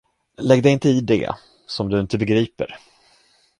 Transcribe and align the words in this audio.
Lägg 0.37 0.63
dig 0.63 0.71
inte 0.71 0.89
i 0.89 1.01
det, 1.01 1.35
som 1.67 1.89
du 1.89 1.99
inte 1.99 2.17
begriper! 2.17 2.77